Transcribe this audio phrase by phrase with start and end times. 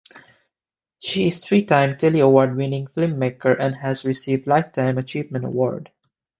[0.97, 5.91] She is three time Telly Award winning filmmaker and has received lifetime achievement award.